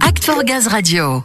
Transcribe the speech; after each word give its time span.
Act 0.00 0.24
for 0.24 0.42
Gaz 0.42 0.66
Radio. 0.66 1.22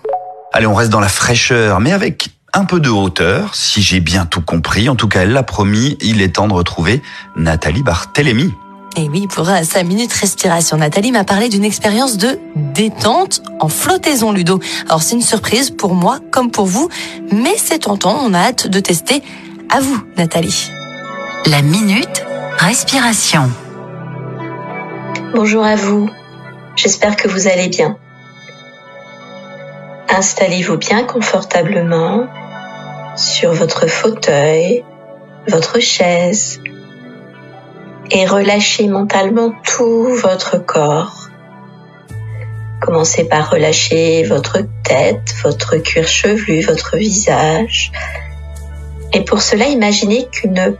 Allez, 0.53 0.67
on 0.67 0.75
reste 0.75 0.91
dans 0.91 0.99
la 0.99 1.07
fraîcheur, 1.07 1.79
mais 1.79 1.91
avec 1.91 2.29
un 2.53 2.65
peu 2.65 2.79
de 2.79 2.89
hauteur, 2.89 3.55
si 3.55 3.81
j'ai 3.81 3.99
bien 3.99 4.25
tout 4.27 4.41
compris. 4.41 4.89
En 4.89 4.95
tout 4.95 5.07
cas, 5.07 5.21
elle 5.21 5.31
l'a 5.31 5.41
promis, 5.41 5.97
il 6.01 6.21
est 6.21 6.35
temps 6.35 6.47
de 6.47 6.53
retrouver 6.53 7.01
Nathalie 7.35 7.81
Barthélémy. 7.81 8.53
Et 8.95 9.09
oui, 9.09 9.25
pour 9.27 9.49
euh, 9.49 9.63
sa 9.63 9.81
minute 9.83 10.13
respiration, 10.13 10.77
Nathalie 10.77 11.11
m'a 11.11 11.23
parlé 11.23 11.49
d'une 11.49 11.63
expérience 11.63 12.17
de 12.17 12.37
détente 12.55 13.41
en 13.59 13.69
flottaison 13.69 14.31
Ludo. 14.31 14.59
Alors 14.85 15.01
c'est 15.01 15.15
une 15.15 15.21
surprise 15.21 15.71
pour 15.71 15.95
moi 15.95 16.19
comme 16.31 16.51
pour 16.51 16.65
vous, 16.65 16.89
mais 17.31 17.55
c'est 17.57 17.79
tentant, 17.79 18.19
on 18.23 18.33
a 18.33 18.39
hâte 18.39 18.67
de 18.67 18.79
tester. 18.79 19.23
À 19.69 19.79
vous, 19.79 19.99
Nathalie. 20.17 20.69
La 21.47 21.63
minute 21.63 22.23
respiration. 22.57 23.49
Bonjour 25.33 25.63
à 25.63 25.75
vous. 25.75 26.09
J'espère 26.75 27.15
que 27.15 27.27
vous 27.27 27.47
allez 27.47 27.69
bien. 27.69 27.97
Installez-vous 30.13 30.75
bien 30.75 31.05
confortablement 31.05 32.27
sur 33.15 33.53
votre 33.53 33.87
fauteuil, 33.87 34.83
votre 35.47 35.79
chaise 35.79 36.59
et 38.11 38.25
relâchez 38.25 38.89
mentalement 38.89 39.53
tout 39.63 40.09
votre 40.15 40.57
corps. 40.57 41.29
Commencez 42.81 43.23
par 43.23 43.51
relâcher 43.51 44.23
votre 44.23 44.57
tête, 44.83 45.33
votre 45.43 45.77
cuir 45.77 46.09
chevelu, 46.09 46.59
votre 46.59 46.97
visage. 46.97 47.93
Et 49.13 49.23
pour 49.23 49.41
cela, 49.41 49.67
imaginez 49.67 50.27
qu'une 50.29 50.75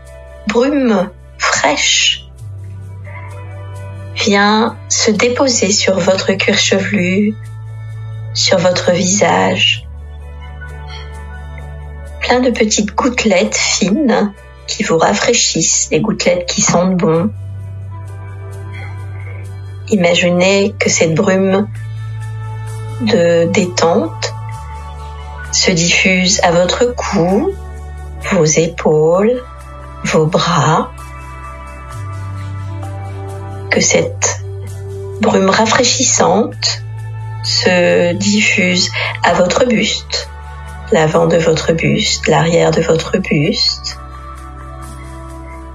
brume 0.46 1.08
fraîche 1.38 2.26
vient 4.14 4.76
se 4.90 5.10
déposer 5.10 5.72
sur 5.72 5.98
votre 5.98 6.32
cuir 6.32 6.58
chevelu, 6.58 7.34
sur 8.34 8.58
votre 8.58 8.92
visage. 8.92 9.86
Plein 12.20 12.40
de 12.40 12.50
petites 12.50 12.94
gouttelettes 12.94 13.56
fines 13.56 14.32
qui 14.66 14.82
vous 14.84 14.96
rafraîchissent, 14.96 15.88
des 15.90 16.00
gouttelettes 16.00 16.46
qui 16.46 16.62
sentent 16.62 16.96
bon. 16.96 17.30
Imaginez 19.88 20.74
que 20.78 20.88
cette 20.88 21.14
brume 21.14 21.68
de 23.02 23.50
détente 23.52 24.32
se 25.50 25.70
diffuse 25.70 26.40
à 26.42 26.52
votre 26.52 26.94
cou, 26.94 27.52
vos 28.32 28.44
épaules, 28.44 29.42
vos 30.04 30.26
bras, 30.26 30.92
que 33.70 33.80
cette 33.80 34.40
brume 35.20 35.50
rafraîchissante 35.50 36.82
se 37.42 38.12
diffuse 38.12 38.90
à 39.22 39.34
votre 39.34 39.64
buste, 39.64 40.28
l'avant 40.92 41.26
de 41.26 41.36
votre 41.36 41.72
buste, 41.72 42.28
l'arrière 42.28 42.70
de 42.70 42.82
votre 42.82 43.18
buste, 43.18 43.98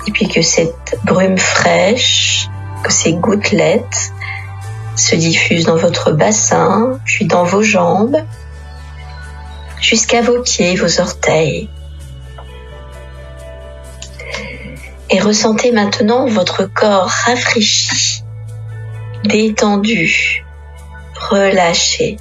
et 0.08 0.12
puis 0.12 0.28
que 0.28 0.42
cette 0.42 0.98
brume 1.04 1.38
fraîche, 1.38 2.48
que 2.84 2.92
ces 2.92 3.14
gouttelettes 3.14 4.12
se 4.96 5.16
diffusent 5.16 5.66
dans 5.66 5.76
votre 5.76 6.12
bassin, 6.12 7.00
puis 7.06 7.26
dans 7.26 7.44
vos 7.44 7.64
jambes, 7.64 8.18
jusqu'à 9.82 10.22
vos 10.22 10.42
pieds, 10.42 10.76
vos 10.76 11.02
orteils. 11.02 11.70
Et 15.10 15.20
ressentez 15.20 15.72
maintenant 15.72 16.28
votre 16.28 16.66
corps 16.66 17.10
rafraîchi, 17.26 18.24
détendu, 19.24 20.46
relâché. 21.30 22.18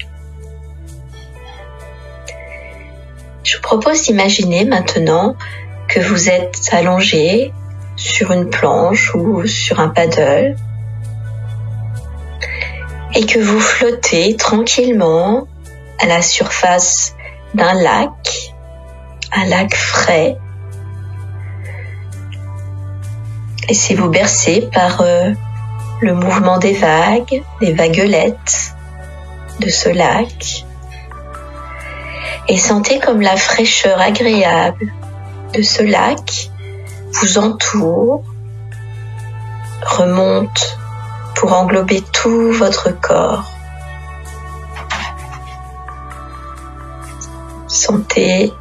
Je 3.44 3.56
vous 3.56 3.62
propose 3.62 4.02
d'imaginer 4.02 4.64
maintenant 4.64 5.36
que 5.88 6.00
vous 6.00 6.28
êtes 6.28 6.68
allongé 6.72 7.52
sur 7.96 8.32
une 8.32 8.50
planche 8.50 9.14
ou 9.14 9.46
sur 9.46 9.80
un 9.80 9.88
paddle 9.88 10.56
et 13.14 13.24
que 13.24 13.38
vous 13.38 13.60
flottez 13.60 14.36
tranquillement 14.36 15.46
à 16.00 16.06
la 16.06 16.22
surface 16.22 17.14
d'un 17.54 17.74
lac, 17.74 18.52
un 19.32 19.46
lac 19.46 19.74
frais. 19.74 20.36
Laissez-vous 23.68 24.10
bercer 24.10 24.68
par 24.72 25.00
euh, 25.00 25.30
le 26.00 26.14
mouvement 26.14 26.58
des 26.58 26.74
vagues, 26.74 27.42
des 27.60 27.72
vaguelettes 27.72 28.75
de 29.60 29.68
ce 29.68 29.88
lac. 29.88 30.64
Et 32.48 32.56
sentez 32.56 32.98
comme 32.98 33.20
la 33.20 33.36
fraîcheur 33.36 34.00
agréable 34.00 34.92
de 35.52 35.62
ce 35.62 35.82
lac 35.82 36.50
vous 37.12 37.38
entoure, 37.38 38.22
remonte 39.82 40.78
pour 41.34 41.52
englober 41.52 42.02
tout 42.12 42.52
votre 42.52 42.90
corps. 43.00 43.50
Sentez 47.66 48.52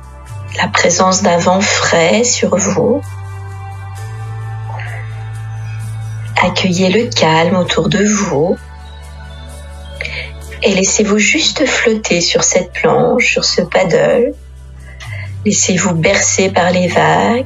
la 0.58 0.68
présence 0.68 1.22
d'un 1.22 1.38
vent 1.38 1.62
frais 1.62 2.24
sur 2.24 2.56
vous. 2.56 3.02
Accueillez 6.42 6.90
le 6.90 7.10
calme 7.10 7.56
autour 7.56 7.90
de 7.90 8.04
vous 8.04 8.58
et 10.66 10.74
laissez-vous 10.74 11.20
juste 11.20 11.66
flotter 11.66 12.22
sur 12.22 12.44
cette 12.44 12.74
planche, 12.74 13.32
sur 13.32 13.46
ce 13.46 13.62
paddle. 13.62 14.34
Laissez-vous 15.46 15.94
bercer 15.94 16.50
par 16.50 16.72
les 16.72 16.88
vagues 16.88 17.46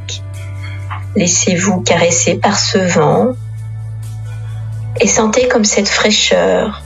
Laissez-vous 1.16 1.81
caresser 1.81 2.35
par 2.35 2.58
ce 2.58 2.78
vent 2.78 3.34
et 5.02 5.08
sentez 5.08 5.47
comme 5.47 5.66
cette 5.66 5.90
fraîcheur 5.90 6.84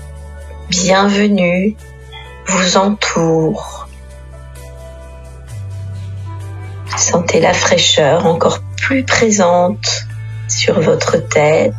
bienvenue 0.69 1.75
vous 2.47 2.77
entoure. 2.77 3.87
Sentez 6.97 7.41
la 7.41 7.53
fraîcheur 7.53 8.25
encore 8.25 8.59
plus 8.77 9.03
présente 9.03 10.05
sur 10.47 10.79
votre 10.79 11.17
tête. 11.17 11.73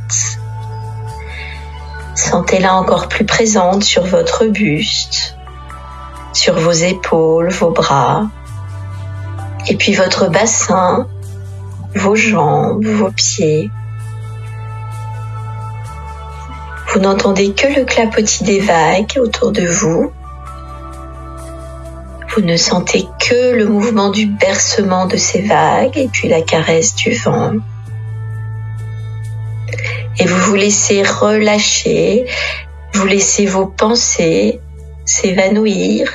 Sentez-la 2.15 2.75
encore 2.75 3.09
plus 3.09 3.25
présente 3.25 3.83
sur 3.83 4.05
votre 4.05 4.47
buste, 4.47 5.37
sur 6.33 6.59
vos 6.59 6.73
épaules, 6.73 7.51
vos 7.51 7.71
bras, 7.71 8.29
et 9.67 9.77
puis 9.77 9.95
votre 9.95 10.29
bassin 10.29 11.07
vos 11.95 12.17
jambes, 12.17 12.85
vos 12.85 13.11
pieds. 13.11 13.71
Vous 16.93 17.01
n'entendez 17.01 17.53
que 17.53 17.67
le 17.69 17.85
clapotis 17.85 18.45
des 18.45 18.61
vagues 18.61 19.19
autour 19.21 19.53
de 19.53 19.67
vous. 19.67 20.13
Vous 22.35 22.43
ne 22.43 22.57
sentez 22.57 23.07
que 23.21 23.55
le 23.55 23.67
mouvement 23.67 24.11
du 24.11 24.27
bercement 24.27 25.07
de 25.07 25.17
ces 25.17 25.43
vagues 25.43 25.97
et 25.97 26.09
puis 26.09 26.29
la 26.29 26.43
caresse 26.43 26.95
du 26.95 27.13
vent. 27.13 27.53
Et 30.19 30.27
vous 30.27 30.39
vous 30.39 30.55
laissez 30.55 31.03
relâcher, 31.03 32.27
vous 32.95 33.07
laissez 33.07 33.47
vos 33.47 33.67
pensées 33.67 34.61
s'évanouir, 35.05 36.11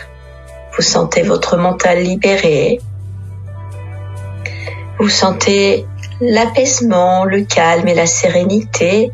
vous 0.75 0.81
sentez 0.81 1.21
votre 1.21 1.57
mental 1.57 2.01
libéré, 2.01 2.79
vous 4.97 5.09
sentez 5.09 5.85
l'apaisement, 6.21 7.25
le 7.25 7.43
calme 7.43 7.87
et 7.87 7.93
la 7.93 8.05
sérénité 8.05 9.11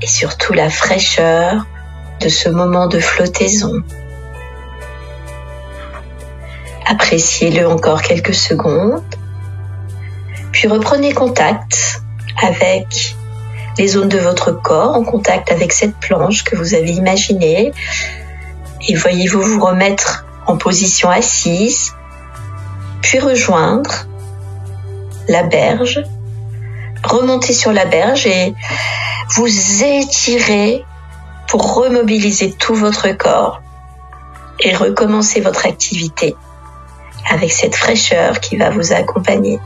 et 0.00 0.06
surtout 0.06 0.52
la 0.52 0.70
fraîcheur 0.70 1.66
de 2.20 2.28
ce 2.28 2.48
moment 2.48 2.86
de 2.86 3.00
flottaison. 3.00 3.82
Appréciez-le 6.86 7.68
encore 7.68 8.02
quelques 8.02 8.34
secondes, 8.34 9.02
puis 10.52 10.68
reprenez 10.68 11.12
contact 11.12 12.02
avec 12.42 13.16
les 13.78 13.88
zones 13.88 14.08
de 14.08 14.18
votre 14.18 14.52
corps, 14.52 14.94
en 14.94 15.04
contact 15.04 15.50
avec 15.50 15.72
cette 15.72 15.96
planche 15.96 16.44
que 16.44 16.56
vous 16.56 16.74
avez 16.74 16.92
imaginée, 16.92 17.72
et 18.88 18.94
voyez-vous 18.94 19.42
vous 19.42 19.64
remettre 19.64 20.26
en 20.46 20.56
position 20.56 21.08
assise, 21.08 21.94
puis 23.00 23.18
rejoindre 23.18 24.06
la 25.28 25.44
berge, 25.44 26.02
remontez 27.04 27.52
sur 27.52 27.72
la 27.72 27.84
berge 27.84 28.26
et 28.26 28.54
vous 29.34 29.84
étirez 29.84 30.84
pour 31.48 31.74
remobiliser 31.74 32.52
tout 32.52 32.74
votre 32.74 33.08
corps 33.12 33.60
et 34.60 34.74
recommencer 34.74 35.40
votre 35.40 35.66
activité 35.66 36.34
avec 37.30 37.52
cette 37.52 37.76
fraîcheur 37.76 38.40
qui 38.40 38.56
va 38.56 38.70
vous 38.70 38.92
accompagner. 38.92 39.58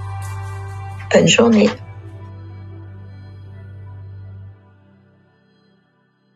Bonne 1.13 1.29
journée. 1.29 1.71